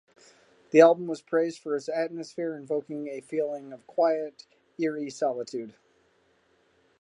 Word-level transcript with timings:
The 0.71 0.81
album 0.81 1.05
was 1.05 1.21
praised 1.21 1.59
for 1.61 1.75
its 1.75 1.87
atmosphere, 1.87 2.57
evoking 2.57 3.07
a 3.07 3.21
feeling 3.21 3.71
of 3.71 3.85
quiet, 3.85 4.47
eerie 4.79 5.11
solitude. 5.11 5.75